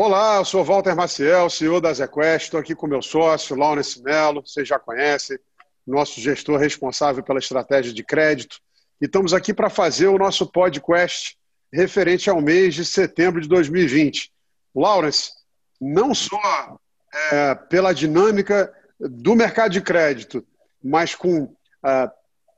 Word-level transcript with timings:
Olá, 0.00 0.36
eu 0.36 0.44
sou 0.44 0.64
Walter 0.64 0.94
Maciel, 0.94 1.50
CEO 1.50 1.80
da 1.80 1.92
ZQuest. 1.92 2.44
Estou 2.44 2.60
aqui 2.60 2.72
com 2.72 2.86
meu 2.86 3.02
sócio, 3.02 3.56
Laurence 3.56 4.00
Mello, 4.00 4.46
vocês 4.46 4.68
já 4.68 4.78
conhecem, 4.78 5.36
nosso 5.84 6.20
gestor 6.20 6.56
responsável 6.56 7.20
pela 7.20 7.40
estratégia 7.40 7.92
de 7.92 8.04
crédito. 8.04 8.60
E 9.00 9.06
estamos 9.06 9.34
aqui 9.34 9.52
para 9.52 9.68
fazer 9.68 10.06
o 10.06 10.16
nosso 10.16 10.46
podcast 10.46 11.36
referente 11.72 12.30
ao 12.30 12.40
mês 12.40 12.76
de 12.76 12.84
setembro 12.84 13.40
de 13.40 13.48
2020. 13.48 14.30
Laurence, 14.72 15.32
não 15.80 16.14
só 16.14 16.78
é, 17.32 17.56
pela 17.56 17.92
dinâmica 17.92 18.72
do 19.00 19.34
mercado 19.34 19.72
de 19.72 19.80
crédito, 19.80 20.46
mas 20.80 21.16
com 21.16 21.52
é, 21.84 22.08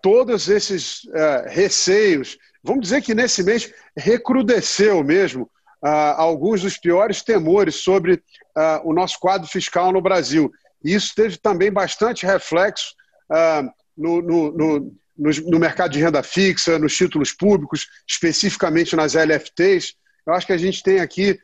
todos 0.02 0.50
esses 0.50 1.08
é, 1.14 1.46
receios, 1.48 2.36
vamos 2.62 2.82
dizer 2.82 3.00
que 3.00 3.14
nesse 3.14 3.42
mês 3.42 3.72
recrudesceu 3.96 5.02
mesmo 5.02 5.50
uh, 5.82 6.14
alguns 6.16 6.62
dos 6.62 6.76
piores 6.76 7.22
temores 7.22 7.76
sobre 7.76 8.14
uh, 8.14 8.80
o 8.84 8.92
nosso 8.92 9.18
quadro 9.18 9.48
fiscal 9.48 9.92
no 9.92 10.00
Brasil. 10.00 10.50
Isso 10.82 11.12
teve 11.14 11.36
também 11.36 11.70
bastante 11.70 12.24
reflexo 12.24 12.94
uh, 13.30 13.68
no, 13.96 14.22
no, 14.22 14.52
no, 14.52 14.96
no, 15.16 15.58
mercado 15.58 15.92
de 15.92 16.00
renda 16.00 16.22
fixa, 16.22 16.78
nos 16.78 16.96
títulos 16.96 17.32
públicos, 17.32 17.86
especificamente 18.08 18.96
nas 18.96 19.14
LFTs. 19.14 19.94
Eu 20.26 20.34
acho 20.34 20.46
que 20.46 20.52
a 20.52 20.58
gente 20.58 20.82
tem 20.82 21.00
aqui 21.00 21.38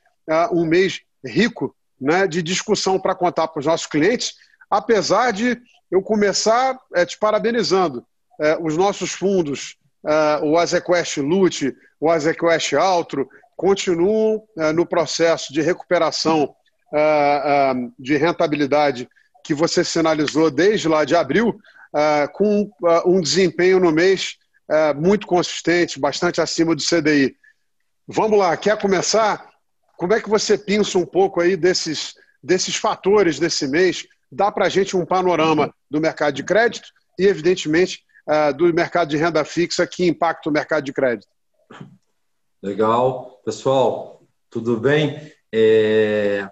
um 0.53 0.65
mês 0.65 1.01
rico 1.25 1.75
né, 2.01 2.27
de 2.27 2.43
discussão 2.43 2.99
para 2.99 3.15
contar 3.15 3.49
para 3.49 3.61
os 3.61 3.67
nossos 3.67 3.87
clientes, 3.87 4.35
apesar 4.71 5.33
de 5.33 5.61
eu 5.91 6.03
começar 6.03 6.79
é, 6.95 7.05
te 7.05 7.19
parabenizando. 7.19 8.05
É, 8.41 8.59
os 8.61 8.77
nossos 8.77 9.13
fundos, 9.13 9.77
é, 10.07 10.41
o 10.43 10.59
Azequest 10.59 11.19
Lute, 11.19 11.75
o 12.01 12.11
Azequest 12.11 12.75
Altro, 12.75 13.29
continuam 13.57 14.45
uh, 14.57 14.73
no 14.73 14.87
processo 14.87 15.53
de 15.53 15.63
recuperação 15.63 16.55
uh, 16.93 17.75
uh, 17.75 17.93
de 17.99 18.17
rentabilidade 18.17 19.09
que 19.43 19.55
você 19.55 19.83
sinalizou 19.83 20.51
desde 20.51 20.89
lá 20.89 21.05
de 21.05 21.15
abril, 21.15 21.57
com 22.33 22.69
um 23.07 23.21
desempenho 23.21 23.79
no 23.79 23.93
mês 23.93 24.37
muito 24.97 25.25
consistente, 25.25 26.01
bastante 26.01 26.41
acima 26.41 26.75
do 26.75 26.83
CDI. 26.83 27.37
Vamos 28.09 28.41
lá, 28.41 28.57
quer 28.57 28.77
começar? 28.77 29.49
Como 29.97 30.13
é 30.13 30.21
que 30.21 30.29
você 30.29 30.59
pensa 30.59 30.99
um 30.99 31.07
pouco 31.07 31.41
aí 31.41 31.57
desses, 31.57 32.15
desses 32.43 32.75
fatores 32.75 33.39
desse 33.39 33.69
mês? 33.69 34.05
Dá 34.33 34.51
para 34.51 34.67
a 34.67 34.69
gente 34.69 34.97
um 34.97 35.07
panorama 35.07 35.73
do 35.89 36.01
mercado 36.01 36.35
de 36.35 36.43
crédito 36.43 36.89
e, 37.17 37.25
evidentemente, 37.25 38.03
do 38.57 38.75
mercado 38.75 39.11
de 39.11 39.17
renda 39.17 39.45
fixa 39.45 39.87
que 39.87 40.09
impacta 40.09 40.51
o 40.51 40.53
mercado 40.53 40.83
de 40.83 40.93
crédito. 40.93 41.29
Legal. 42.67 43.41
Pessoal, 43.45 44.23
tudo 44.51 44.77
bem? 44.77 45.33
É... 45.55 46.51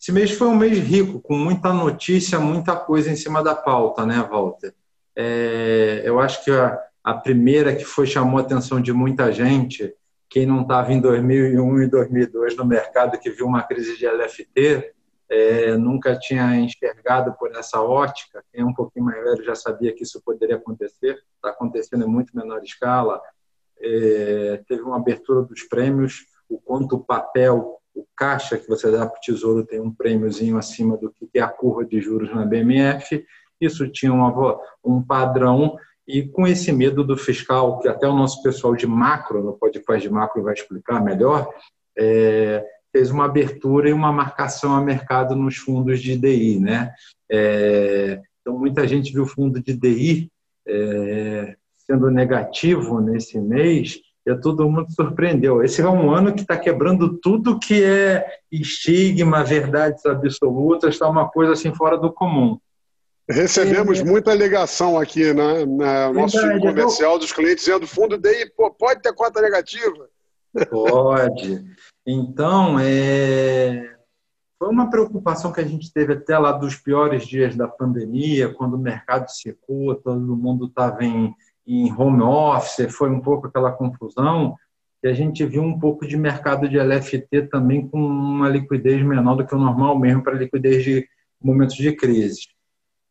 Esse 0.00 0.12
mês 0.12 0.30
foi 0.30 0.46
um 0.46 0.54
mês 0.54 0.78
rico, 0.78 1.20
com 1.20 1.36
muita 1.36 1.72
notícia, 1.72 2.38
muita 2.38 2.76
coisa 2.76 3.10
em 3.10 3.16
cima 3.16 3.42
da 3.42 3.56
pauta, 3.56 4.06
né, 4.06 4.24
Walter? 4.30 4.72
É... 5.16 6.02
Eu 6.04 6.20
acho 6.20 6.44
que 6.44 6.52
a, 6.52 6.80
a 7.02 7.12
primeira 7.12 7.74
que 7.74 7.84
foi 7.84 8.06
chamou 8.06 8.38
a 8.38 8.42
atenção 8.42 8.80
de 8.80 8.92
muita 8.92 9.32
gente, 9.32 9.92
quem 10.30 10.46
não 10.46 10.62
estava 10.62 10.92
em 10.92 11.00
2001 11.00 11.82
e 11.82 11.86
2002 11.88 12.56
no 12.56 12.64
mercado, 12.64 13.18
que 13.18 13.28
viu 13.28 13.46
uma 13.46 13.64
crise 13.64 13.98
de 13.98 14.06
LFT, 14.06 14.92
é, 15.28 15.76
nunca 15.76 16.16
tinha 16.16 16.54
enxergado 16.54 17.34
por 17.36 17.50
essa 17.56 17.82
ótica. 17.82 18.44
Quem 18.52 18.62
é 18.62 18.64
um 18.64 18.72
pouquinho 18.72 19.06
mais 19.06 19.22
velho 19.24 19.44
já 19.44 19.56
sabia 19.56 19.92
que 19.92 20.04
isso 20.04 20.22
poderia 20.24 20.54
acontecer, 20.54 21.18
está 21.34 21.50
acontecendo 21.50 22.04
em 22.04 22.08
muito 22.08 22.34
menor 22.36 22.62
escala 22.62 23.20
é, 23.80 24.62
teve 24.66 24.82
uma 24.82 24.96
abertura 24.96 25.42
dos 25.42 25.62
prêmios, 25.64 26.26
o 26.48 26.58
quanto 26.58 26.96
o 26.96 27.04
papel, 27.04 27.78
o 27.94 28.06
caixa 28.16 28.56
que 28.56 28.68
você 28.68 28.90
dá 28.90 29.06
para 29.06 29.18
o 29.18 29.20
Tesouro 29.20 29.64
tem 29.64 29.80
um 29.80 29.92
prêmiozinho 29.92 30.56
acima 30.56 30.96
do 30.96 31.10
que 31.10 31.38
é 31.38 31.40
a 31.40 31.48
curva 31.48 31.84
de 31.84 32.00
juros 32.00 32.34
na 32.34 32.44
BMF, 32.44 33.24
isso 33.60 33.88
tinha 33.88 34.12
uma, 34.12 34.60
um 34.84 35.02
padrão 35.02 35.76
e 36.06 36.26
com 36.26 36.46
esse 36.46 36.72
medo 36.72 37.04
do 37.04 37.16
fiscal, 37.18 37.80
que 37.80 37.88
até 37.88 38.08
o 38.08 38.16
nosso 38.16 38.42
pessoal 38.42 38.74
de 38.74 38.86
macro, 38.86 39.42
no 39.42 39.52
podcast 39.52 40.08
de 40.08 40.12
macro 40.12 40.42
vai 40.42 40.54
explicar 40.54 41.04
melhor, 41.04 41.52
é, 41.98 42.64
fez 42.90 43.10
uma 43.10 43.26
abertura 43.26 43.90
e 43.90 43.92
uma 43.92 44.10
marcação 44.10 44.74
a 44.74 44.80
mercado 44.80 45.36
nos 45.36 45.56
fundos 45.56 46.00
de 46.00 46.16
DI. 46.16 46.60
Né? 46.60 46.90
É, 47.30 48.22
então, 48.40 48.58
muita 48.58 48.88
gente 48.88 49.12
viu 49.12 49.26
fundo 49.26 49.60
de 49.60 49.74
DI 49.74 50.32
é, 50.66 51.56
sendo 51.88 52.10
negativo 52.10 53.00
nesse 53.00 53.40
mês, 53.40 54.00
e 54.26 54.34
todo 54.36 54.68
mundo 54.68 54.92
surpreendeu. 54.92 55.62
Esse 55.62 55.80
é 55.80 55.88
um 55.88 56.10
ano 56.10 56.34
que 56.34 56.42
está 56.42 56.56
quebrando 56.56 57.16
tudo 57.18 57.58
que 57.58 57.82
é 57.82 58.26
estigma, 58.52 59.42
verdades 59.42 60.04
absolutas, 60.04 60.94
está 60.94 61.08
uma 61.08 61.28
coisa 61.28 61.52
assim 61.52 61.74
fora 61.74 61.96
do 61.96 62.12
comum. 62.12 62.58
Recebemos 63.28 64.00
é, 64.00 64.04
muita 64.04 64.34
ligação 64.34 64.98
aqui, 64.98 65.32
né? 65.34 65.64
No 65.64 66.12
nosso 66.12 66.38
time 66.38 66.60
comercial 66.60 67.18
dos 67.18 67.32
clientes 67.32 67.64
dizendo 67.64 67.86
fundo 67.86 68.18
DI, 68.18 68.52
pô, 68.56 68.70
pode 68.70 69.02
ter 69.02 69.14
conta 69.14 69.40
negativa? 69.40 70.08
Pode. 70.70 71.64
Então, 72.06 72.78
é... 72.80 73.96
foi 74.58 74.68
uma 74.70 74.88
preocupação 74.88 75.52
que 75.52 75.60
a 75.60 75.64
gente 75.64 75.92
teve 75.92 76.14
até 76.14 76.38
lá 76.38 76.52
dos 76.52 76.76
piores 76.76 77.26
dias 77.26 77.54
da 77.54 77.68
pandemia, 77.68 78.52
quando 78.54 78.74
o 78.74 78.78
mercado 78.78 79.28
secou, 79.28 79.94
todo 79.94 80.36
mundo 80.36 80.66
estava 80.66 81.04
em 81.04 81.34
em 81.68 81.92
home 81.92 82.22
office, 82.22 82.90
foi 82.92 83.10
um 83.10 83.20
pouco 83.20 83.46
aquela 83.46 83.72
confusão, 83.72 84.56
e 85.02 85.08
a 85.08 85.12
gente 85.12 85.44
viu 85.44 85.62
um 85.62 85.78
pouco 85.78 86.06
de 86.06 86.16
mercado 86.16 86.68
de 86.68 86.78
LFT 86.78 87.42
também 87.50 87.86
com 87.86 87.98
uma 87.98 88.48
liquidez 88.48 89.02
menor 89.02 89.36
do 89.36 89.46
que 89.46 89.54
o 89.54 89.58
normal 89.58 89.98
mesmo 89.98 90.22
para 90.22 90.34
liquidez 90.34 90.82
de 90.82 91.06
momentos 91.40 91.76
de 91.76 91.92
crise. 91.94 92.40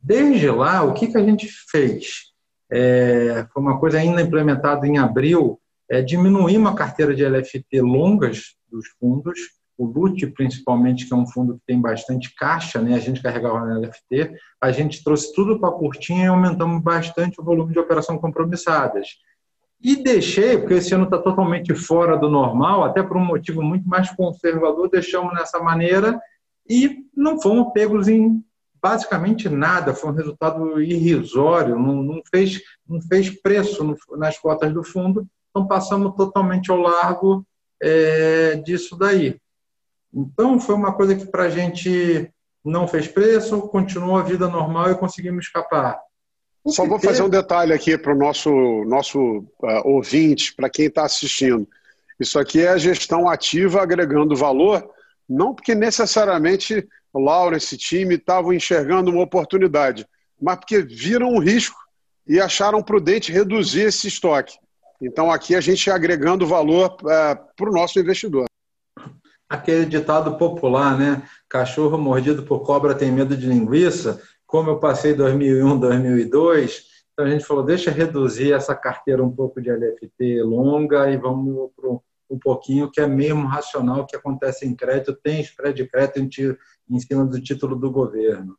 Desde 0.01 0.49
lá, 0.49 0.83
o 0.83 0.93
que, 0.93 1.07
que 1.07 1.17
a 1.17 1.23
gente 1.23 1.47
fez? 1.69 2.33
É, 2.69 3.47
foi 3.53 3.61
uma 3.61 3.79
coisa 3.79 3.99
ainda 3.99 4.21
implementada 4.21 4.85
em 4.85 4.97
abril, 4.97 5.59
é 5.89 6.01
diminuir 6.01 6.57
uma 6.57 6.75
carteira 6.75 7.15
de 7.15 7.23
LFT 7.23 7.81
longas 7.81 8.55
dos 8.69 8.87
fundos 8.99 9.39
o 9.77 9.85
LUT, 9.85 10.25
principalmente, 10.27 11.05
que 11.05 11.13
é 11.13 11.15
um 11.15 11.27
fundo 11.27 11.55
que 11.55 11.61
tem 11.67 11.79
bastante 11.79 12.33
caixa, 12.35 12.81
né? 12.81 12.95
a 12.95 12.99
gente 12.99 13.21
carregava 13.21 13.59
no 13.59 13.79
LFT, 13.79 14.35
a 14.59 14.71
gente 14.71 15.03
trouxe 15.03 15.33
tudo 15.33 15.59
para 15.59 15.69
a 15.69 15.73
curtinha 15.73 16.25
e 16.25 16.27
aumentamos 16.27 16.81
bastante 16.81 17.39
o 17.39 17.43
volume 17.43 17.73
de 17.73 17.79
operação 17.79 18.17
compromissadas. 18.17 19.07
E 19.79 19.95
deixei, 19.95 20.57
porque 20.57 20.73
esse 20.75 20.95
ano 20.95 21.03
está 21.03 21.19
totalmente 21.19 21.75
fora 21.75 22.17
do 22.17 22.29
normal, 22.29 22.83
até 22.83 23.03
por 23.03 23.17
um 23.17 23.25
motivo 23.25 23.61
muito 23.61 23.87
mais 23.87 24.09
conservador, 24.09 24.89
deixamos 24.89 25.33
nessa 25.33 25.59
maneira 25.59 26.19
e 26.67 27.05
não 27.15 27.39
fomos 27.39 27.71
pegos 27.73 28.07
em 28.07 28.43
basicamente 28.81 29.49
nada, 29.49 29.93
foi 29.93 30.09
um 30.11 30.15
resultado 30.15 30.81
irrisório, 30.81 31.77
não, 31.77 32.01
não 32.01 32.21
fez, 32.29 32.61
não 32.87 33.01
fez 33.01 33.29
preço 33.29 33.83
no, 33.83 33.95
nas 34.17 34.37
cotas 34.37 34.73
do 34.73 34.83
fundo, 34.83 35.27
então 35.49 35.67
passamos 35.67 36.15
totalmente 36.15 36.71
ao 36.71 36.77
largo 36.77 37.45
é, 37.81 38.55
disso 38.55 38.97
daí. 38.97 39.39
Então, 40.17 40.59
foi 40.59 40.73
uma 40.73 40.93
coisa 40.93 41.15
que 41.15 41.27
para 41.27 41.43
a 41.43 41.49
gente 41.49 42.27
não 42.65 42.87
fez 42.87 43.07
preço, 43.07 43.61
continuou 43.67 44.17
a 44.17 44.23
vida 44.23 44.47
normal 44.47 44.89
e 44.89 44.97
conseguimos 44.97 45.45
escapar. 45.45 45.99
Só 46.65 46.87
vou 46.87 46.99
fazer 46.99 47.21
um 47.21 47.29
detalhe 47.29 47.71
aqui 47.71 47.95
para 47.95 48.13
o 48.13 48.17
nosso, 48.17 48.49
nosso 48.85 49.19
uh, 49.19 49.81
ouvinte, 49.85 50.55
para 50.55 50.71
quem 50.71 50.87
está 50.87 51.05
assistindo. 51.05 51.67
Isso 52.19 52.39
aqui 52.39 52.61
é 52.61 52.69
a 52.69 52.77
gestão 52.79 53.29
ativa 53.29 53.83
agregando 53.83 54.35
valor, 54.35 54.89
não 55.29 55.53
porque 55.53 55.75
necessariamente 55.75 56.87
o 57.13 57.19
Laura, 57.19 57.55
esse 57.55 57.77
time, 57.77 58.15
estavam 58.15 58.51
enxergando 58.51 59.11
uma 59.11 59.21
oportunidade, 59.21 60.05
mas 60.41 60.57
porque 60.57 60.81
viram 60.81 61.29
um 61.29 61.39
risco 61.39 61.77
e 62.27 62.39
acharam 62.39 62.81
prudente 62.81 63.31
reduzir 63.31 63.81
esse 63.81 64.07
estoque. 64.07 64.57
Então, 64.99 65.31
aqui 65.31 65.55
a 65.55 65.61
gente 65.61 65.91
agregando 65.91 66.47
valor 66.47 66.97
uh, 67.01 67.37
para 67.55 67.69
o 67.69 67.73
nosso 67.73 67.99
investidor 67.99 68.47
aquele 69.49 69.85
ditado 69.85 70.37
popular, 70.37 70.97
né? 70.97 71.23
Cachorro 71.49 71.97
mordido 71.97 72.43
por 72.43 72.61
cobra 72.61 72.95
tem 72.95 73.11
medo 73.11 73.35
de 73.35 73.47
linguiça. 73.47 74.21
Como 74.45 74.69
eu 74.69 74.79
passei 74.79 75.13
2001, 75.13 75.79
2002, 75.79 76.85
então 77.11 77.25
a 77.25 77.29
gente 77.29 77.45
falou, 77.45 77.63
deixa 77.63 77.89
reduzir 77.89 78.53
essa 78.53 78.75
carteira 78.75 79.23
um 79.23 79.31
pouco 79.31 79.61
de 79.61 79.71
LFT 79.71 80.41
longa 80.43 81.09
e 81.09 81.17
vamos 81.17 81.71
para 81.75 81.89
um 82.29 82.37
pouquinho 82.37 82.91
que 82.91 82.99
é 82.99 83.07
mesmo 83.07 83.47
racional 83.47 84.05
que 84.05 84.15
acontece 84.15 84.65
em 84.65 84.75
crédito, 84.75 85.15
tem 85.15 85.41
spread 85.41 85.81
de 85.81 85.89
crédito 85.89 86.19
em 86.89 86.99
cima 86.99 87.25
do 87.25 87.41
título 87.41 87.75
do 87.75 87.89
governo. 87.89 88.57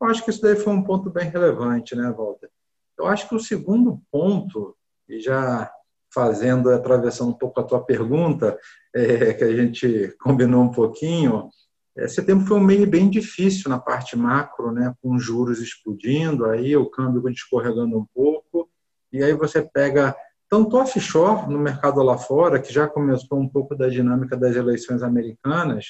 Eu 0.00 0.06
acho 0.08 0.22
que 0.22 0.30
isso 0.30 0.42
daí 0.42 0.54
foi 0.54 0.72
um 0.72 0.82
ponto 0.82 1.10
bem 1.10 1.28
relevante, 1.28 1.96
né, 1.96 2.12
Walter? 2.16 2.50
Eu 2.98 3.06
acho 3.06 3.28
que 3.28 3.34
o 3.34 3.40
segundo 3.40 4.00
ponto, 4.10 4.76
e 5.08 5.18
já 5.20 5.70
fazendo, 6.16 6.70
atravessando 6.70 7.28
um 7.28 7.38
pouco 7.38 7.60
a 7.60 7.62
tua 7.62 7.84
pergunta, 7.84 8.58
é, 8.94 9.34
que 9.34 9.44
a 9.44 9.54
gente 9.54 10.16
combinou 10.18 10.62
um 10.62 10.70
pouquinho, 10.70 11.50
é, 11.94 12.08
setembro 12.08 12.46
foi 12.46 12.56
um 12.56 12.64
mês 12.64 12.82
bem 12.86 13.10
difícil 13.10 13.68
na 13.68 13.78
parte 13.78 14.16
macro, 14.16 14.72
né, 14.72 14.94
com 15.02 15.18
juros 15.18 15.60
explodindo, 15.60 16.46
aí 16.46 16.74
o 16.74 16.88
câmbio 16.88 17.28
escorregando 17.28 17.98
um 17.98 18.06
pouco, 18.14 18.66
e 19.12 19.22
aí 19.22 19.34
você 19.34 19.60
pega 19.60 20.16
tanto 20.48 20.78
offshore 20.78 21.50
no 21.50 21.58
mercado 21.58 22.02
lá 22.02 22.16
fora, 22.16 22.58
que 22.58 22.72
já 22.72 22.88
começou 22.88 23.38
um 23.38 23.48
pouco 23.48 23.74
da 23.74 23.88
dinâmica 23.88 24.38
das 24.38 24.56
eleições 24.56 25.02
americanas, 25.02 25.86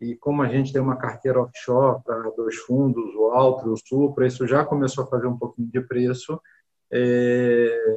e 0.00 0.16
como 0.16 0.40
a 0.40 0.48
gente 0.48 0.72
tem 0.72 0.80
uma 0.80 0.96
carteira 0.96 1.42
offshore 1.42 2.02
para 2.02 2.30
dois 2.30 2.56
fundos, 2.56 3.14
o 3.14 3.26
Alto 3.32 3.68
e 3.68 3.70
o 3.70 3.76
Supra, 3.76 4.26
isso 4.26 4.46
já 4.46 4.64
começou 4.64 5.04
a 5.04 5.06
fazer 5.06 5.26
um 5.26 5.36
pouquinho 5.36 5.68
de 5.70 5.82
preço. 5.82 6.40
É, 6.90 7.96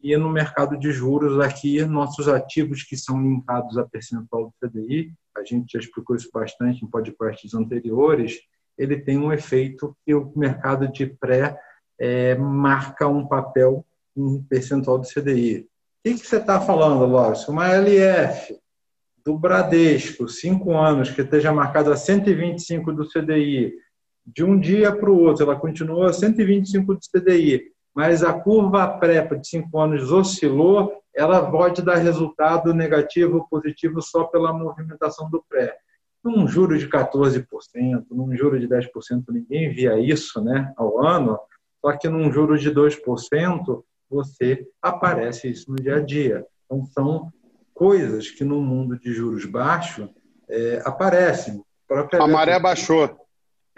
e 0.00 0.16
no 0.16 0.30
mercado 0.30 0.78
de 0.78 0.92
juros 0.92 1.40
aqui, 1.40 1.84
nossos 1.84 2.28
ativos 2.28 2.82
que 2.82 2.96
são 2.96 3.20
linkados 3.20 3.76
a 3.76 3.84
percentual 3.84 4.44
do 4.44 4.68
CDI, 4.68 5.12
a 5.36 5.44
gente 5.44 5.72
já 5.72 5.78
explicou 5.78 6.14
isso 6.16 6.30
bastante 6.32 6.84
em 6.84 6.88
podcasts 6.88 7.54
anteriores, 7.54 8.38
ele 8.76 8.96
tem 9.00 9.18
um 9.18 9.32
efeito 9.32 9.96
que 10.06 10.14
o 10.14 10.32
mercado 10.36 10.90
de 10.90 11.06
pré 11.06 11.58
é, 11.98 12.36
marca 12.36 13.08
um 13.08 13.26
papel 13.26 13.84
em 14.16 14.40
percentual 14.42 14.98
do 14.98 15.06
CDI. 15.06 15.60
O 15.60 15.66
que, 16.04 16.14
que 16.14 16.26
você 16.26 16.36
está 16.36 16.60
falando, 16.60 17.04
Lócio? 17.04 17.52
Uma 17.52 17.68
LF 17.68 18.56
do 19.24 19.36
Bradesco, 19.36 20.28
cinco 20.28 20.76
anos, 20.76 21.10
que 21.10 21.22
esteja 21.22 21.52
marcada 21.52 21.92
a 21.92 21.96
125 21.96 22.92
do 22.92 23.08
CDI, 23.08 23.74
de 24.24 24.44
um 24.44 24.58
dia 24.58 24.94
para 24.94 25.10
o 25.10 25.18
outro, 25.18 25.44
ela 25.44 25.58
continuou 25.58 26.04
a 26.04 26.12
125 26.12 26.94
do 26.94 27.00
CDI, 27.00 27.72
mas 27.98 28.22
a 28.22 28.32
curva 28.32 28.86
pré 28.86 29.26
de 29.26 29.48
cinco 29.48 29.76
anos 29.80 30.12
oscilou, 30.12 31.02
ela 31.12 31.50
pode 31.50 31.82
dar 31.82 31.96
resultado 31.96 32.72
negativo 32.72 33.38
ou 33.38 33.48
positivo 33.48 34.00
só 34.00 34.22
pela 34.22 34.52
movimentação 34.52 35.28
do 35.28 35.44
pré. 35.48 35.76
Num 36.22 36.46
juro 36.46 36.78
de 36.78 36.88
14%, 36.88 37.44
num 38.08 38.36
juro 38.36 38.60
de 38.60 38.68
10%, 38.68 38.88
ninguém 39.30 39.74
via 39.74 39.98
isso 39.98 40.40
né, 40.40 40.72
ao 40.76 41.04
ano, 41.04 41.40
só 41.84 41.90
que 41.90 42.08
num 42.08 42.30
juro 42.30 42.56
de 42.56 42.70
2%, 42.70 43.82
você 44.08 44.64
aparece 44.80 45.50
isso 45.50 45.68
no 45.68 45.76
dia 45.76 45.96
a 45.96 46.00
dia. 46.00 46.46
Então, 46.66 46.86
são 46.86 47.32
coisas 47.74 48.30
que 48.30 48.44
no 48.44 48.60
mundo 48.60 48.96
de 48.96 49.12
juros 49.12 49.44
baixos 49.44 50.08
é, 50.48 50.80
aparecem. 50.84 51.60
A 52.20 52.28
maré 52.28 52.60
baixou. 52.60 53.27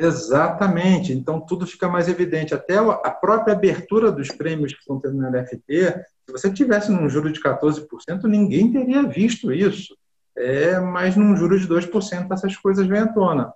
Exatamente. 0.01 1.13
Então, 1.13 1.39
tudo 1.39 1.67
fica 1.67 1.87
mais 1.87 2.09
evidente. 2.09 2.55
Até 2.55 2.79
a 2.79 3.11
própria 3.11 3.53
abertura 3.53 4.11
dos 4.11 4.29
prêmios 4.29 4.73
que 4.73 4.81
estão 4.81 4.99
tendo 4.99 5.17
no 5.17 5.29
LFT, 5.29 5.95
se 6.25 6.33
você 6.33 6.51
tivesse 6.51 6.91
num 6.91 7.09
juro 7.09 7.31
de 7.31 7.39
14%, 7.39 8.25
ninguém 8.25 8.73
teria 8.73 9.03
visto 9.03 9.53
isso. 9.53 9.95
É, 10.37 10.81
mas 10.81 11.17
num 11.17 11.37
juro 11.37 11.61
de 11.61 11.69
2%, 11.69 12.33
essas 12.33 12.57
coisas 12.57 12.87
vêm 12.87 13.01
à 13.01 13.13
tona. 13.13 13.53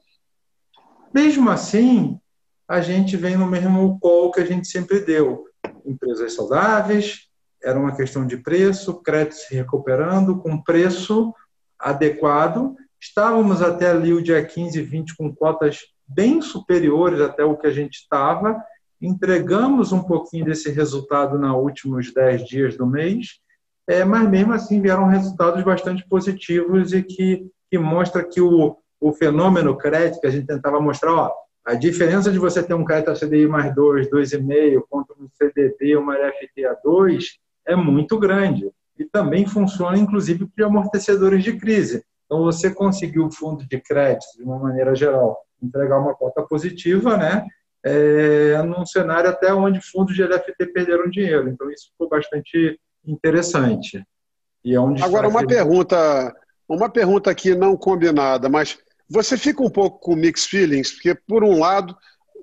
Mesmo 1.15 1.49
assim, 1.49 2.21
a 2.69 2.83
gente 2.83 3.17
vem 3.17 3.37
no 3.37 3.47
mesmo 3.47 3.99
call 3.99 4.31
que 4.31 4.41
a 4.41 4.45
gente 4.45 4.69
sempre 4.69 5.01
deu. 5.01 5.47
Empresas 5.87 6.35
saudáveis, 6.35 7.29
era 7.63 7.79
uma 7.79 7.97
questão 7.97 8.27
de 8.27 8.37
preço, 8.37 9.01
crédito 9.01 9.37
se 9.37 9.55
recuperando, 9.55 10.39
com 10.41 10.61
preço 10.61 11.33
adequado. 11.79 12.77
Estávamos 13.01 13.63
até 13.63 13.91
ali 13.91 14.13
o 14.13 14.23
dia 14.23 14.45
15, 14.45 14.83
20 14.83 15.17
com 15.17 15.35
cotas 15.35 15.94
bem 16.07 16.41
superiores 16.41 17.21
até 17.21 17.45
o 17.45 17.57
que 17.57 17.67
a 17.67 17.71
gente 17.71 17.95
estava. 17.95 18.63
Entregamos 19.01 19.93
um 19.93 20.03
pouquinho 20.03 20.45
desse 20.45 20.71
resultado 20.71 21.39
nos 21.39 21.57
últimos 21.57 22.13
10 22.13 22.47
dias 22.47 22.77
do 22.77 22.87
mês, 22.87 23.41
é, 23.87 24.05
mas 24.05 24.29
mesmo 24.29 24.53
assim 24.53 24.81
vieram 24.81 25.07
resultados 25.07 25.63
bastante 25.63 26.07
positivos 26.09 26.93
e 26.93 27.03
que, 27.03 27.47
que 27.71 27.79
mostra 27.79 28.25
que 28.25 28.41
o, 28.41 28.77
o 29.01 29.13
fenômeno 29.13 29.77
crédito 29.77 30.21
que 30.21 30.27
a 30.27 30.31
gente 30.31 30.47
tentava 30.47 30.81
mostrar, 30.81 31.13
ó, 31.13 31.33
a 31.65 31.75
diferença 31.75 32.31
de 32.31 32.39
você 32.39 32.63
ter 32.63 32.75
um 32.75 32.85
crédito 32.85 33.19
CDI 33.19 33.47
mais 33.47 33.75
2, 33.75 34.11
2,5 34.11 34.83
contra 34.89 35.15
um 35.19 35.29
CDB, 35.33 35.97
uma 35.97 36.15
FTA 36.15 36.79
2, 36.85 37.39
é 37.67 37.75
muito 37.75 38.19
grande. 38.19 38.71
E 38.99 39.05
também 39.05 39.47
funciona, 39.47 39.99
inclusive, 39.99 40.47
para 40.55 40.67
amortecedores 40.67 41.43
de 41.43 41.57
crise. 41.57 42.05
Então, 42.27 42.43
você 42.43 42.73
conseguiu 42.73 43.27
o 43.27 43.33
fundo 43.33 43.67
de 43.67 43.81
crédito, 43.81 44.37
de 44.37 44.45
uma 44.45 44.59
maneira 44.59 44.95
geral, 44.95 45.39
entregar 45.63 45.99
uma 45.99 46.15
cota 46.15 46.43
positiva, 46.43 47.17
né? 47.17 47.47
É, 47.85 48.63
num 48.63 48.87
cenário 48.87 49.29
até 49.29 49.53
onde 49.53 49.81
fundos 49.81 50.15
de 50.15 50.23
LFT 50.23 50.67
perderam 50.73 51.11
dinheiro. 51.11 51.49
Então, 51.49 51.71
isso 51.71 51.91
ficou 51.91 52.09
bastante 52.09 52.79
interessante. 53.07 54.03
E 54.65 54.75
é 54.75 54.81
um 54.81 54.95
Agora, 55.03 55.29
uma 55.29 55.47
pergunta, 55.47 56.35
uma 56.67 56.89
pergunta 56.89 57.31
aqui 57.31 57.55
não 57.55 57.77
combinada, 57.77 58.49
mas 58.49 58.79
você 59.09 59.37
fica 59.37 59.63
um 59.63 59.69
pouco 59.69 59.99
com 59.99 60.17
mixed 60.17 60.49
feelings, 60.49 60.93
porque, 60.93 61.15
por 61.15 61.45
um 61.45 61.59
lado, 61.59 61.95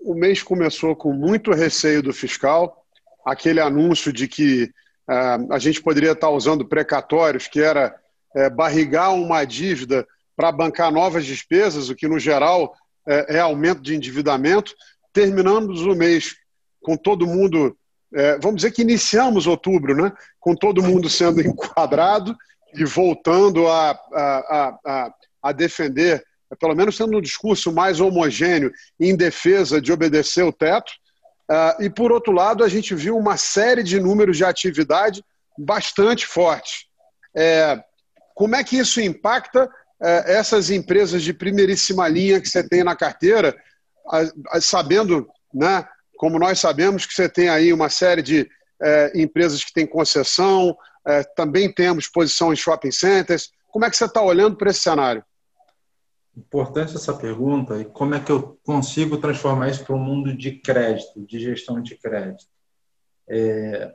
o 0.04 0.14
mês 0.14 0.44
começou 0.44 0.96
com 0.96 1.12
muito 1.12 1.52
receio 1.52 2.04
do 2.04 2.14
fiscal, 2.14 2.86
aquele 3.26 3.60
anúncio 3.60 4.14
de 4.14 4.28
que 4.28 4.70
é, 5.10 5.14
a 5.50 5.58
gente 5.58 5.82
poderia 5.82 6.12
estar 6.12 6.30
usando 6.30 6.68
precatórios, 6.68 7.48
que 7.48 7.60
era 7.60 7.96
é, 8.36 8.50
barrigar 8.50 9.14
uma 9.14 9.44
dívida 9.44 10.08
para 10.36 10.52
bancar 10.52 10.92
novas 10.92 11.26
despesas, 11.26 11.90
o 11.90 11.96
que, 11.96 12.08
no 12.08 12.20
geral, 12.20 12.74
é, 13.08 13.38
é 13.38 13.40
aumento 13.40 13.82
de 13.82 13.96
endividamento. 13.96 14.74
Terminamos 15.14 15.82
o 15.82 15.96
mês 15.96 16.36
com 16.82 16.98
todo 16.98 17.28
mundo, 17.28 17.78
vamos 18.42 18.58
dizer 18.58 18.72
que 18.72 18.82
iniciamos 18.82 19.46
outubro, 19.46 19.96
né? 19.96 20.12
com 20.40 20.56
todo 20.56 20.82
mundo 20.82 21.10
sendo 21.10 21.42
enquadrado 21.46 22.36
e 22.74 22.86
voltando 22.86 23.68
a, 23.68 23.92
a, 23.92 24.80
a, 24.86 25.14
a 25.44 25.52
defender, 25.52 26.24
pelo 26.60 26.76
menos 26.76 26.98
tendo 26.98 27.18
um 27.18 27.22
discurso 27.22 27.72
mais 27.72 28.00
homogêneo 28.00 28.72
em 29.00 29.16
defesa 29.16 29.82
de 29.82 29.92
obedecer 29.92 30.44
o 30.44 30.54
teto. 30.54 30.92
Uh, 31.50 31.84
e, 31.84 31.90
por 31.90 32.12
outro 32.12 32.32
lado, 32.32 32.64
a 32.64 32.70
gente 32.70 32.96
viu 32.96 33.18
uma 33.18 33.36
série 33.36 33.84
de 33.84 34.00
números 34.00 34.38
de 34.38 34.46
atividade 34.46 35.24
bastante 35.58 36.26
fortes. 36.26 36.86
É, 37.36 37.82
como 38.34 38.56
é 38.56 38.64
que 38.64 38.78
isso 38.78 39.02
impacta 39.02 39.64
é, 39.64 39.70
essas 40.02 40.72
empresas 40.72 41.22
de 41.22 41.34
primeiríssima 41.34 42.08
linha 42.08 42.42
que 42.42 42.50
você 42.50 42.68
tem 42.68 42.84
na 42.84 42.96
carteira, 42.96 43.56
sabendo, 44.60 45.28
né, 45.54 45.88
como 46.18 46.40
nós 46.40 46.60
sabemos, 46.60 47.06
que 47.06 47.14
você 47.14 47.30
tem 47.30 47.50
aí 47.50 47.72
uma 47.72 47.90
série 47.90 48.22
de 48.22 48.50
é, 48.82 49.12
empresas 49.16 49.64
que 49.64 49.74
têm 49.74 49.86
concessão, 49.86 50.76
é, 51.06 51.24
também 51.24 51.72
temos 51.72 52.08
posição 52.08 52.52
em 52.52 52.56
shopping 52.56 52.92
centers. 52.92 53.52
Como 53.68 53.86
é 53.86 53.90
que 53.90 53.96
você 53.98 54.06
está 54.06 54.22
olhando 54.22 54.56
para 54.56 54.72
esse 54.72 54.82
cenário? 54.82 55.24
Importante 56.36 56.96
essa 56.96 57.14
pergunta 57.14 57.78
e 57.80 57.86
como 57.86 58.16
é 58.16 58.20
que 58.20 58.32
eu 58.32 58.60
consigo 58.64 59.18
transformar 59.18 59.70
isso 59.70 59.84
para 59.84 59.96
um 59.96 60.00
mundo 60.00 60.36
de 60.36 60.52
crédito, 60.52 61.26
de 61.26 61.40
gestão 61.40 61.82
de 61.82 61.96
crédito. 61.96 62.46
É, 63.28 63.94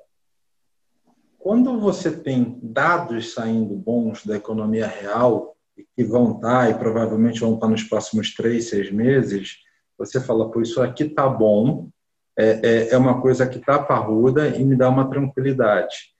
quando 1.38 1.78
você 1.80 2.10
tem 2.10 2.58
dados 2.62 3.32
saindo 3.32 3.74
bons 3.74 4.24
da 4.24 4.36
economia 4.36 4.86
real, 4.86 5.55
que 5.96 6.04
vão 6.04 6.36
estar, 6.36 6.70
e 6.70 6.74
provavelmente 6.74 7.40
vão 7.40 7.54
estar 7.54 7.68
nos 7.68 7.82
próximos 7.82 8.34
três, 8.34 8.68
seis 8.68 8.90
meses, 8.90 9.58
você 9.98 10.20
fala, 10.20 10.50
pô, 10.50 10.60
isso 10.60 10.82
aqui 10.82 11.06
tá 11.06 11.28
bom, 11.28 11.88
é, 12.38 12.60
é, 12.62 12.88
é 12.90 12.98
uma 12.98 13.20
coisa 13.20 13.46
que 13.46 13.58
tá 13.58 13.78
parruda 13.78 14.48
e 14.48 14.64
me 14.64 14.76
dá 14.76 14.88
uma 14.88 15.08
tranquilidade. 15.08 16.14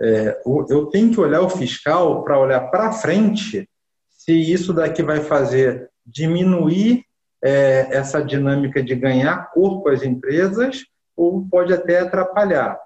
É, 0.00 0.40
eu 0.70 0.86
tenho 0.86 1.10
que 1.10 1.20
olhar 1.20 1.42
o 1.42 1.50
fiscal 1.50 2.22
para 2.22 2.38
olhar 2.38 2.70
para 2.70 2.92
frente 2.92 3.68
se 4.10 4.32
isso 4.32 4.72
daqui 4.72 5.02
vai 5.02 5.20
fazer 5.20 5.90
diminuir 6.06 7.04
é, 7.42 7.88
essa 7.90 8.22
dinâmica 8.22 8.82
de 8.82 8.94
ganhar 8.94 9.50
corpo 9.50 9.88
às 9.88 10.02
empresas 10.02 10.84
ou 11.16 11.46
pode 11.50 11.72
até 11.72 12.00
atrapalhar. 12.00 12.78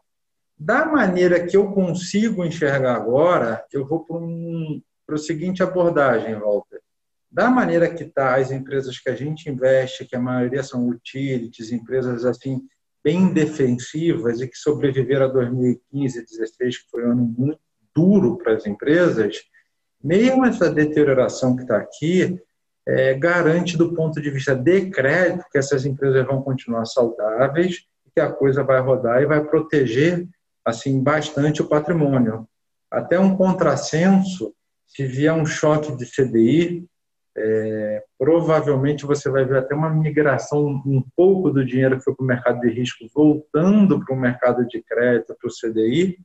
Da 0.58 0.86
maneira 0.86 1.44
que 1.44 1.56
eu 1.56 1.72
consigo 1.72 2.44
enxergar 2.44 2.94
agora, 2.94 3.64
eu 3.72 3.86
vou 3.86 4.00
para 4.04 4.16
um, 4.16 4.80
a 5.08 5.16
seguinte 5.18 5.62
abordagem, 5.62 6.34
Walter. 6.34 6.80
Da 7.30 7.50
maneira 7.50 7.92
que 7.92 8.04
está 8.04 8.36
as 8.36 8.50
empresas 8.50 8.98
que 8.98 9.08
a 9.08 9.14
gente 9.14 9.48
investe, 9.48 10.04
que 10.04 10.14
a 10.14 10.20
maioria 10.20 10.62
são 10.62 10.88
utilities, 10.88 11.72
empresas 11.72 12.24
assim 12.24 12.62
bem 13.02 13.32
defensivas 13.32 14.40
e 14.40 14.48
que 14.48 14.56
sobreviveram 14.56 15.26
a 15.26 15.28
2015 15.28 16.18
e 16.18 16.20
2016, 16.20 16.78
que 16.78 16.90
foi 16.90 17.06
um 17.06 17.12
ano 17.12 17.34
muito 17.36 17.60
duro 17.94 18.36
para 18.38 18.54
as 18.54 18.66
empresas, 18.66 19.36
mesmo 20.02 20.44
essa 20.44 20.70
deterioração 20.70 21.56
que 21.56 21.62
está 21.62 21.76
aqui, 21.78 22.38
é, 22.86 23.14
garante 23.14 23.76
do 23.76 23.94
ponto 23.94 24.20
de 24.20 24.30
vista 24.30 24.54
de 24.54 24.90
crédito 24.90 25.44
que 25.50 25.58
essas 25.58 25.86
empresas 25.86 26.26
vão 26.26 26.42
continuar 26.42 26.84
saudáveis, 26.84 27.84
que 28.14 28.20
a 28.20 28.30
coisa 28.30 28.62
vai 28.62 28.80
rodar 28.80 29.22
e 29.22 29.26
vai 29.26 29.42
proteger 29.44 30.26
assim 30.64 31.02
bastante 31.02 31.62
o 31.62 31.68
patrimônio. 31.68 32.46
Até 32.90 33.18
um 33.18 33.36
contrassenso, 33.36 34.54
se 34.94 35.06
vier 35.06 35.32
um 35.32 35.46
choque 35.46 35.96
de 35.96 36.04
CDI, 36.04 36.86
é, 37.34 38.04
provavelmente 38.18 39.06
você 39.06 39.30
vai 39.30 39.44
ver 39.44 39.58
até 39.58 39.74
uma 39.74 39.88
migração 39.88 40.66
um 40.66 41.02
pouco 41.16 41.50
do 41.50 41.64
dinheiro 41.64 41.96
que 41.96 42.04
foi 42.04 42.14
para 42.14 42.24
o 42.24 42.26
mercado 42.26 42.60
de 42.60 42.68
risco 42.68 43.06
voltando 43.14 44.04
para 44.04 44.14
o 44.14 44.20
mercado 44.20 44.66
de 44.66 44.82
crédito, 44.82 45.34
para 45.40 45.48
o 45.48 45.50
CDI, 45.50 46.18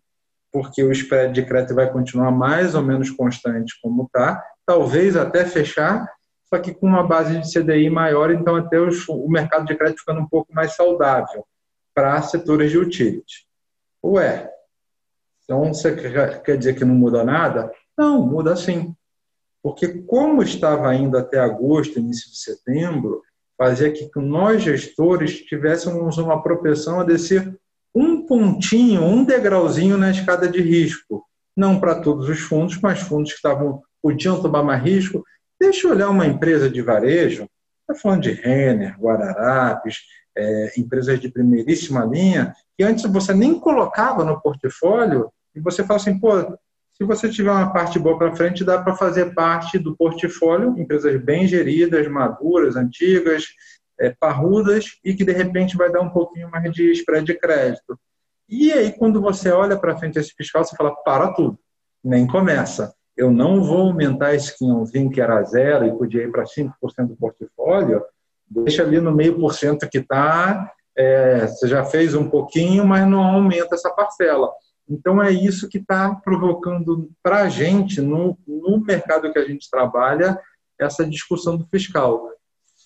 porque 0.51 0.83
o 0.83 0.91
spread 0.91 1.33
de 1.33 1.47
crédito 1.47 1.75
vai 1.75 1.89
continuar 1.89 2.31
mais 2.31 2.75
ou 2.75 2.81
menos 2.81 3.09
constante 3.09 3.79
como 3.81 4.03
está, 4.03 4.43
talvez 4.65 5.15
até 5.15 5.45
fechar, 5.45 6.05
só 6.49 6.59
que 6.59 6.73
com 6.73 6.87
uma 6.87 7.03
base 7.03 7.39
de 7.39 7.53
CDI 7.53 7.89
maior, 7.89 8.31
então 8.31 8.55
até 8.57 8.77
o 8.79 9.29
mercado 9.29 9.65
de 9.65 9.75
crédito 9.75 9.99
ficando 9.99 10.19
um 10.19 10.27
pouco 10.27 10.53
mais 10.53 10.75
saudável 10.75 11.45
para 11.95 12.21
setores 12.21 12.71
de 12.71 12.77
utility. 12.77 13.47
Ué, 14.03 14.49
então 15.47 15.73
você 15.73 15.95
quer 16.43 16.57
dizer 16.57 16.75
que 16.75 16.83
não 16.83 16.93
muda 16.93 17.23
nada? 17.23 17.71
Não, 17.97 18.21
muda 18.21 18.53
sim. 18.57 18.93
Porque, 19.63 19.87
como 19.87 20.43
estava 20.43 20.89
ainda 20.89 21.19
até 21.19 21.39
agosto, 21.39 21.99
início 21.99 22.29
de 22.29 22.37
setembro, 22.37 23.21
fazia 23.57 23.89
que 23.89 24.09
nós, 24.17 24.61
gestores, 24.61 25.39
tivéssemos 25.45 26.17
uma 26.17 26.43
propensão 26.43 26.99
a 26.99 27.05
descer 27.05 27.57
um 27.95 28.25
pontinho, 28.25 29.01
um 29.03 29.23
degrauzinho 29.23 29.97
na 29.97 30.11
escada 30.11 30.49
de 30.49 30.61
risco. 30.61 31.25
Não 31.55 31.79
para 31.79 32.01
todos 32.01 32.27
os 32.27 32.39
fundos, 32.39 32.79
mas 32.81 32.99
fundos 32.99 33.31
que 33.31 33.37
estavam, 33.37 33.81
podiam 34.03 34.41
tomar 34.41 34.63
mais 34.63 34.83
risco. 34.83 35.23
Deixa 35.59 35.87
eu 35.87 35.91
olhar 35.91 36.09
uma 36.09 36.27
empresa 36.27 36.69
de 36.69 36.81
varejo, 36.81 37.47
está 37.81 37.95
falando 37.99 38.23
de 38.23 38.31
Renner, 38.31 38.99
Guararapes, 38.99 40.01
é, 40.37 40.73
empresas 40.77 41.19
de 41.19 41.29
primeiríssima 41.29 42.05
linha, 42.05 42.53
que 42.77 42.83
antes 42.83 43.05
você 43.05 43.33
nem 43.33 43.59
colocava 43.59 44.23
no 44.23 44.39
portfólio, 44.39 45.31
e 45.57 45.59
você 45.59 45.83
fala 45.83 45.99
assim, 45.99 46.19
pô, 46.19 46.39
se 46.93 47.03
você 47.03 47.29
tiver 47.29 47.51
uma 47.51 47.73
parte 47.73 47.97
boa 47.97 48.17
para 48.17 48.35
frente, 48.35 48.63
dá 48.63 48.81
para 48.81 48.95
fazer 48.95 49.33
parte 49.33 49.79
do 49.79 49.95
portfólio, 49.95 50.77
empresas 50.77 51.19
bem 51.19 51.47
geridas, 51.47 52.07
maduras, 52.07 52.75
antigas, 52.75 53.45
é, 53.99 54.15
parrudas, 54.19 54.85
e 55.03 55.15
que 55.15 55.25
de 55.25 55.31
repente 55.31 55.75
vai 55.75 55.91
dar 55.91 56.01
um 56.01 56.09
pouquinho 56.09 56.49
mais 56.49 56.71
de 56.71 56.91
spread 56.91 57.25
de 57.25 57.33
crédito. 57.33 57.99
E 58.47 58.71
aí, 58.71 58.91
quando 58.91 59.19
você 59.19 59.49
olha 59.51 59.75
para 59.75 59.97
frente 59.97 60.19
esse 60.19 60.33
fiscal, 60.35 60.63
você 60.63 60.75
fala, 60.75 60.95
para 61.03 61.33
tudo, 61.33 61.57
nem 62.03 62.27
começa. 62.27 62.93
Eu 63.15 63.31
não 63.31 63.63
vou 63.63 63.87
aumentar 63.87 64.35
esse 64.35 64.55
quinhãozinho 64.57 65.09
que 65.09 65.19
era 65.19 65.43
zero 65.43 65.85
e 65.85 65.97
podia 65.97 66.23
ir 66.23 66.31
para 66.31 66.43
5% 66.43 66.71
do 67.07 67.15
portfólio, 67.15 68.03
deixa 68.47 68.83
ali 68.83 69.01
no 69.01 69.11
meio 69.11 69.39
por 69.39 69.53
cento 69.53 69.89
que 69.89 69.97
está, 69.97 70.71
é, 70.95 71.47
você 71.47 71.67
já 71.67 71.83
fez 71.83 72.15
um 72.15 72.29
pouquinho, 72.29 72.85
mas 72.85 73.07
não 73.07 73.23
aumenta 73.23 73.75
essa 73.75 73.89
parcela. 73.89 74.51
Então, 74.89 75.21
é 75.21 75.31
isso 75.31 75.67
que 75.67 75.79
está 75.79 76.15
provocando 76.15 77.09
para 77.21 77.41
a 77.43 77.49
gente, 77.49 78.01
no, 78.01 78.37
no 78.47 78.79
mercado 78.79 79.31
que 79.31 79.39
a 79.39 79.45
gente 79.45 79.69
trabalha, 79.69 80.39
essa 80.79 81.05
discussão 81.05 81.57
do 81.57 81.67
fiscal. 81.67 82.29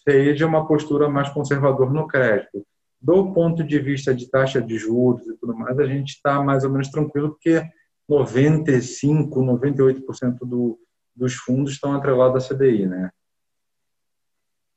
Seja 0.08 0.48
uma 0.48 0.67
postura 0.67 1.08
mais 1.08 1.29
conservadora 1.29 1.91
no 1.91 2.08
crédito. 2.08 2.65
Do 3.00 3.31
ponto 3.34 3.63
de 3.63 3.79
vista 3.79 4.13
de 4.13 4.29
taxa 4.29 4.62
de 4.62 4.77
juros 4.77 5.25
e 5.27 5.36
tudo 5.38 5.55
mais, 5.55 5.77
a 5.79 5.86
gente 5.86 6.10
está 6.10 6.41
mais 6.41 6.63
ou 6.63 6.72
menos 6.72 6.89
tranquilo, 6.89 7.29
porque 7.29 7.63
95%, 8.10 9.29
98% 9.29 10.38
do, 10.41 10.79
dos 11.15 11.36
fundos 11.36 11.74
estão 11.74 11.93
atrelados 11.93 12.46
à 12.46 12.48
CDI, 12.55 12.88
né? 12.88 13.10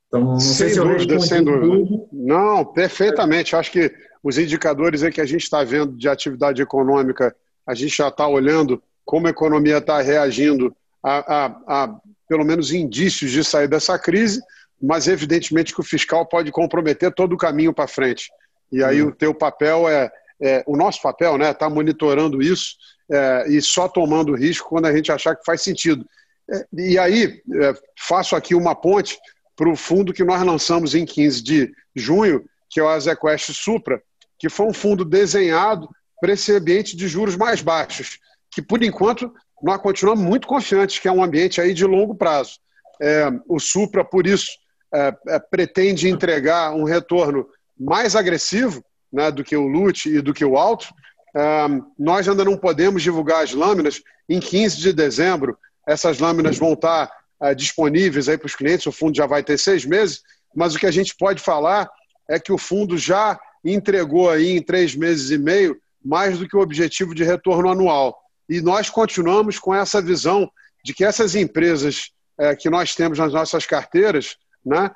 Então, 0.06 0.24
não 0.24 0.40
sem 0.40 0.68
sei 0.68 0.82
dúvida, 0.82 1.20
sem 1.20 1.42
dúvida. 1.42 1.66
Tudo. 1.66 2.08
Não, 2.12 2.64
perfeitamente. 2.64 3.56
Acho 3.56 3.72
que 3.72 3.92
os 4.24 4.38
indicadores 4.38 5.02
aí 5.02 5.12
que 5.12 5.20
a 5.20 5.26
gente 5.26 5.42
está 5.42 5.62
vendo 5.62 5.92
de 5.92 6.08
atividade 6.08 6.62
econômica, 6.62 7.36
a 7.66 7.74
gente 7.74 7.94
já 7.94 8.08
está 8.08 8.26
olhando 8.26 8.82
como 9.04 9.26
a 9.26 9.30
economia 9.30 9.76
está 9.76 10.00
reagindo 10.00 10.74
a, 11.02 11.44
a, 11.44 11.44
a, 11.68 11.96
pelo 12.26 12.42
menos, 12.42 12.72
indícios 12.72 13.30
de 13.30 13.44
sair 13.44 13.68
dessa 13.68 13.98
crise, 13.98 14.40
mas 14.80 15.06
evidentemente 15.06 15.74
que 15.74 15.80
o 15.80 15.84
fiscal 15.84 16.24
pode 16.24 16.50
comprometer 16.50 17.12
todo 17.12 17.34
o 17.34 17.38
caminho 17.38 17.74
para 17.74 17.86
frente. 17.86 18.30
E 18.72 18.82
aí 18.82 19.02
hum. 19.02 19.08
o 19.08 19.12
teu 19.12 19.34
papel 19.34 19.86
é, 19.86 20.10
é, 20.40 20.64
o 20.66 20.74
nosso 20.74 21.02
papel, 21.02 21.36
né, 21.36 21.50
está 21.50 21.68
monitorando 21.68 22.40
isso 22.40 22.76
é, 23.10 23.46
e 23.48 23.60
só 23.60 23.86
tomando 23.88 24.34
risco 24.34 24.70
quando 24.70 24.86
a 24.86 24.96
gente 24.96 25.12
achar 25.12 25.36
que 25.36 25.44
faz 25.44 25.60
sentido. 25.60 26.04
É, 26.50 26.66
e 26.72 26.98
aí 26.98 27.42
é, 27.60 27.74
faço 27.98 28.34
aqui 28.34 28.54
uma 28.54 28.74
ponte 28.74 29.18
para 29.54 29.68
o 29.68 29.76
fundo 29.76 30.14
que 30.14 30.24
nós 30.24 30.42
lançamos 30.42 30.94
em 30.94 31.04
15 31.04 31.42
de 31.42 31.72
junho, 31.94 32.42
que 32.70 32.80
é 32.80 32.82
o 32.82 32.88
Azequest 32.88 33.52
Supra, 33.52 34.02
que 34.44 34.50
foi 34.50 34.66
um 34.66 34.74
fundo 34.74 35.06
desenhado 35.06 35.88
para 36.20 36.34
esse 36.34 36.52
ambiente 36.52 36.94
de 36.94 37.08
juros 37.08 37.34
mais 37.34 37.62
baixos, 37.62 38.18
que 38.50 38.60
por 38.60 38.82
enquanto 38.82 39.32
nós 39.62 39.80
continuamos 39.80 40.22
muito 40.22 40.46
confiantes 40.46 40.98
que 40.98 41.08
é 41.08 41.12
um 41.12 41.24
ambiente 41.24 41.62
aí 41.62 41.72
de 41.72 41.86
longo 41.86 42.14
prazo. 42.14 42.58
É, 43.00 43.30
o 43.48 43.58
Supra, 43.58 44.04
por 44.04 44.26
isso, 44.26 44.50
é, 44.92 45.16
é, 45.28 45.38
pretende 45.38 46.10
entregar 46.10 46.74
um 46.74 46.84
retorno 46.84 47.46
mais 47.80 48.14
agressivo 48.14 48.84
né, 49.10 49.30
do 49.30 49.42
que 49.42 49.56
o 49.56 49.66
LUT 49.66 50.10
e 50.10 50.20
do 50.20 50.34
que 50.34 50.44
o 50.44 50.58
Alto. 50.58 50.88
É, 51.34 51.66
nós 51.98 52.28
ainda 52.28 52.44
não 52.44 52.58
podemos 52.58 53.02
divulgar 53.02 53.44
as 53.44 53.54
lâminas. 53.54 54.02
Em 54.28 54.40
15 54.40 54.76
de 54.76 54.92
dezembro, 54.92 55.56
essas 55.88 56.18
lâminas 56.18 56.58
vão 56.58 56.74
estar 56.74 57.10
uh, 57.40 57.54
disponíveis 57.54 58.26
para 58.26 58.44
os 58.44 58.54
clientes. 58.54 58.86
O 58.86 58.92
fundo 58.92 59.16
já 59.16 59.26
vai 59.26 59.42
ter 59.42 59.56
seis 59.58 59.86
meses, 59.86 60.20
mas 60.54 60.74
o 60.74 60.78
que 60.78 60.86
a 60.86 60.90
gente 60.90 61.16
pode 61.16 61.42
falar 61.42 61.90
é 62.28 62.38
que 62.38 62.52
o 62.52 62.58
fundo 62.58 62.98
já 62.98 63.38
entregou 63.64 64.30
aí 64.30 64.56
em 64.56 64.62
três 64.62 64.94
meses 64.94 65.30
e 65.30 65.38
meio 65.38 65.76
mais 66.04 66.38
do 66.38 66.46
que 66.46 66.56
o 66.56 66.60
objetivo 66.60 67.14
de 67.14 67.24
retorno 67.24 67.70
anual. 67.70 68.16
E 68.48 68.60
nós 68.60 68.90
continuamos 68.90 69.58
com 69.58 69.74
essa 69.74 70.02
visão 70.02 70.50
de 70.84 70.92
que 70.92 71.04
essas 71.04 71.34
empresas 71.34 72.10
é, 72.38 72.54
que 72.54 72.68
nós 72.68 72.94
temos 72.94 73.18
nas 73.18 73.32
nossas 73.32 73.64
carteiras, 73.64 74.36
né, 74.64 74.90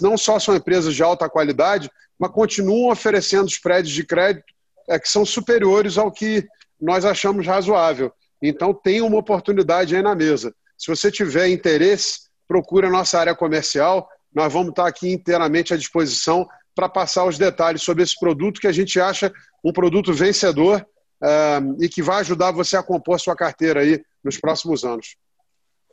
não 0.00 0.16
só 0.16 0.38
são 0.38 0.56
empresas 0.56 0.94
de 0.94 1.02
alta 1.02 1.28
qualidade, 1.28 1.90
mas 2.18 2.30
continuam 2.30 2.90
oferecendo 2.90 3.48
spreads 3.48 3.92
de 3.92 4.04
crédito 4.04 4.46
é, 4.88 4.98
que 4.98 5.08
são 5.08 5.24
superiores 5.24 5.98
ao 5.98 6.10
que 6.10 6.46
nós 6.80 7.04
achamos 7.04 7.46
razoável. 7.46 8.12
Então, 8.40 8.72
tem 8.74 9.00
uma 9.00 9.18
oportunidade 9.18 9.96
aí 9.96 10.02
na 10.02 10.14
mesa. 10.14 10.54
Se 10.78 10.88
você 10.88 11.10
tiver 11.10 11.48
interesse, 11.48 12.20
procure 12.46 12.86
a 12.86 12.90
nossa 12.90 13.18
área 13.18 13.34
comercial. 13.34 14.08
Nós 14.34 14.52
vamos 14.52 14.70
estar 14.70 14.86
aqui 14.86 15.10
inteiramente 15.10 15.72
à 15.72 15.76
disposição 15.76 16.46
para 16.74 16.88
passar 16.88 17.24
os 17.24 17.38
detalhes 17.38 17.82
sobre 17.82 18.02
esse 18.02 18.18
produto 18.18 18.60
que 18.60 18.66
a 18.66 18.72
gente 18.72 19.00
acha 19.00 19.32
um 19.64 19.72
produto 19.72 20.12
vencedor 20.12 20.84
uh, 21.22 21.82
e 21.82 21.88
que 21.88 22.02
vai 22.02 22.20
ajudar 22.20 22.50
você 22.50 22.76
a 22.76 22.82
compor 22.82 23.20
sua 23.20 23.36
carteira 23.36 23.80
aí 23.80 24.02
nos 24.22 24.38
próximos 24.38 24.84
anos. 24.84 25.16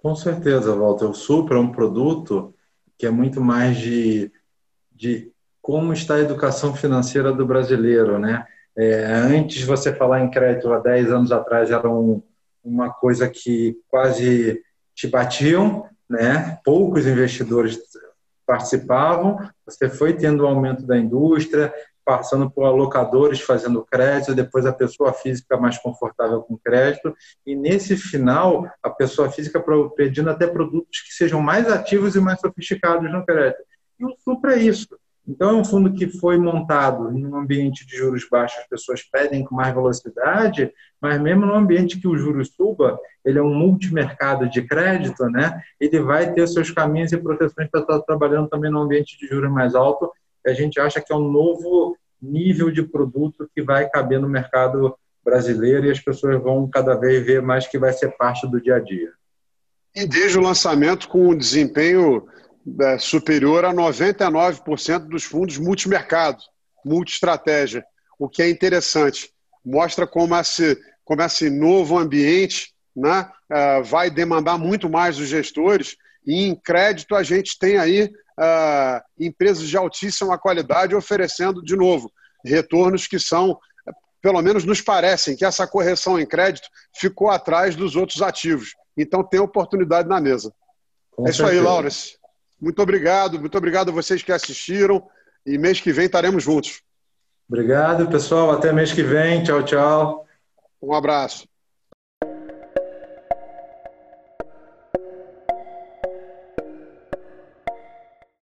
Com 0.02 0.16
certeza, 0.16 0.76
Walter. 0.76 1.06
O 1.06 1.14
Supra 1.14 1.58
é 1.58 1.60
um 1.62 1.72
produto 1.72 2.54
que 2.98 3.06
é 3.06 3.12
muito 3.12 3.40
mais 3.40 3.78
de, 3.78 4.32
de 4.92 5.32
como 5.62 5.94
está 5.94 6.16
a 6.16 6.22
educação 6.22 6.74
financeira 6.74 7.32
do 7.32 7.46
brasileiro, 7.46 8.18
né? 8.18 8.46
É, 8.78 9.06
antes 9.06 9.64
você 9.64 9.94
falar 9.94 10.22
em 10.22 10.32
crédito 10.32 10.72
há 10.72 10.80
10 10.80 11.12
anos 11.12 11.32
atrás 11.32 11.70
era 11.70 11.90
um, 11.90 12.22
uma 12.64 12.90
coisa 12.90 13.30
que 13.30 13.78
quase 13.90 14.62
te 14.96 15.08
batiam, 15.08 15.86
né? 16.10 16.60
poucos 16.64 17.06
investidores 17.06 17.80
participavam, 18.52 19.38
você 19.66 19.88
foi 19.88 20.12
tendo 20.12 20.44
o 20.44 20.46
um 20.46 20.50
aumento 20.50 20.86
da 20.86 20.98
indústria, 20.98 21.74
passando 22.04 22.52
por 22.52 22.66
alocadores 22.66 23.40
fazendo 23.40 23.86
crédito, 23.86 24.36
depois 24.36 24.66
a 24.66 24.74
pessoa 24.74 25.14
física 25.14 25.56
mais 25.56 25.78
confortável 25.78 26.42
com 26.42 26.58
crédito, 26.58 27.16
e 27.46 27.56
nesse 27.56 27.96
final, 27.96 28.70
a 28.84 28.90
pessoa 28.90 29.32
física 29.32 29.64
pedindo 29.96 30.30
até 30.30 30.48
produtos 30.48 31.00
que 31.00 31.14
sejam 31.14 31.40
mais 31.40 31.72
ativos 31.72 32.14
e 32.14 32.20
mais 32.20 32.42
sofisticados 32.42 33.10
no 33.10 33.26
crédito. 33.26 33.64
E 33.98 34.04
o 34.04 34.14
Supra 34.18 34.56
é 34.56 34.60
isso. 34.60 34.90
Então, 35.28 35.52
é 35.52 35.54
um 35.54 35.64
fundo 35.64 35.94
que 35.94 36.08
foi 36.08 36.38
montado 36.38 37.16
em 37.16 37.26
um 37.26 37.36
ambiente 37.36 37.86
de 37.86 37.96
juros 37.96 38.28
baixos, 38.30 38.60
as 38.60 38.68
pessoas 38.68 39.04
pedem 39.04 39.44
com 39.44 39.56
mais 39.56 39.74
velocidade, 39.74 40.74
mas 41.00 41.22
mesmo 41.22 41.46
no 41.46 41.54
ambiente 41.54 42.00
que 42.00 42.08
o 42.08 42.18
juros 42.18 42.50
suba, 42.56 43.00
ele 43.24 43.38
é 43.38 43.42
um 43.42 43.54
multimercado 43.54 44.50
de 44.50 44.64
crédito, 44.64 45.26
né? 45.26 45.62
ele 45.80 46.00
vai 46.00 46.34
ter 46.34 46.48
seus 46.48 46.72
caminhos 46.72 47.12
e 47.12 47.18
proteções 47.18 47.70
para 47.70 47.82
estar 47.82 48.00
trabalhando 48.02 48.50
também 48.50 48.72
no 48.72 48.80
ambiente 48.80 49.18
de 49.18 49.28
juros 49.28 49.52
mais 49.52 49.76
alto. 49.76 50.12
A 50.46 50.54
gente 50.54 50.80
acha 50.80 51.00
que 51.00 51.14
é 51.14 51.16
um 51.16 51.32
novo 51.32 51.96
nível 52.22 52.72
de 52.72 52.84
produto 52.84 53.50
que 53.54 53.62
vai 53.62 53.88
caber 53.90 54.20
no 54.20 54.28
mercado 54.28 54.96
brasileiro 55.24 55.86
e 55.86 55.92
as 55.92 56.00
pessoas 56.00 56.42
vão 56.42 56.68
cada 56.68 56.96
vez 56.96 57.24
ver 57.24 57.42
mais 57.42 57.68
que 57.68 57.78
vai 57.78 57.94
ser 57.94 58.10
parte 58.18 58.50
do 58.50 58.60
dia 58.60 58.76
a 58.76 58.80
dia. 58.80 59.12
E 59.96 60.08
desde 60.08 60.38
o 60.38 60.42
lançamento 60.42 61.08
com 61.08 61.30
um 61.30 61.38
desempenho 61.38 62.28
é, 62.82 62.98
superior 62.98 63.66
a 63.66 63.74
99% 63.74 65.08
dos 65.08 65.24
fundos 65.24 65.58
multimercado, 65.58 66.42
multiestratégia, 66.86 67.84
o 68.20 68.30
que 68.30 68.42
é 68.42 68.50
interessante. 68.50 69.32
Mostra 69.66 70.06
como 70.06 70.36
esse, 70.36 70.78
como 71.04 71.22
esse 71.22 71.50
novo 71.50 71.98
ambiente 71.98 72.74
né, 72.96 73.30
uh, 73.52 73.84
vai 73.84 74.10
demandar 74.10 74.58
muito 74.58 74.90
mais 74.90 75.18
dos 75.18 75.28
gestores 75.28 75.96
e 76.26 76.46
em 76.46 76.56
crédito 76.56 77.16
a 77.16 77.24
gente 77.24 77.58
tem 77.58 77.78
aí 77.78 78.04
uh, 78.04 79.02
empresas 79.20 79.68
de 79.68 79.78
altíssima 79.78 80.38
qualidade 80.38 80.96
oferecendo, 80.96 81.64
de 81.64 81.76
novo, 81.76 82.12
retornos 82.46 83.08
que 83.08 83.20
são, 83.20 83.58
pelo 84.22 84.42
menos 84.42 84.66
nos 84.66 84.82
parecem, 84.82 85.36
que 85.36 85.46
essa 85.46 85.66
correção 85.66 86.20
em 86.20 86.26
crédito 86.26 86.68
ficou 86.96 87.30
atrás 87.30 87.76
dos 87.76 87.96
outros 87.96 88.22
ativos. 88.22 88.76
Então 88.96 89.24
tem 89.24 89.40
oportunidade 89.40 90.08
na 90.08 90.20
mesa. 90.20 90.54
Com 91.12 91.28
é 91.28 91.32
certeza. 91.32 91.50
isso 91.50 91.60
aí, 91.60 91.60
Laurence. 91.60 92.21
Muito 92.62 92.82
obrigado, 92.82 93.40
muito 93.40 93.58
obrigado 93.58 93.90
a 93.90 93.94
vocês 93.94 94.22
que 94.22 94.32
assistiram 94.32 95.04
e 95.46 95.58
mês 95.58 95.82
que 95.82 95.92
vem 95.92 96.06
estaremos 96.06 96.44
juntos. 96.44 96.84
Obrigado, 97.50 98.08
pessoal. 98.08 98.52
Até 98.52 98.72
mês 98.72 98.94
que 98.94 99.04
vem. 99.04 99.44
Tchau, 99.44 99.64
tchau. 99.64 100.26
Um 100.82 100.94
abraço. 100.94 101.51